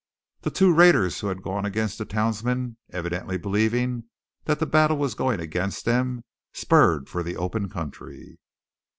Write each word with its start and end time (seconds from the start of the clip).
The 0.41 0.49
two 0.49 0.73
raiders 0.73 1.19
who 1.19 1.27
had 1.27 1.43
gone 1.43 1.63
against 1.63 1.99
the 1.99 2.05
townsmen, 2.05 2.77
evidently 2.89 3.37
believing 3.37 4.05
that 4.45 4.57
the 4.57 4.65
battle 4.65 4.97
was 4.97 5.13
going 5.13 5.39
against 5.39 5.85
them, 5.85 6.23
spurred 6.53 7.07
for 7.07 7.21
the 7.21 7.37
open 7.37 7.69
country. 7.69 8.39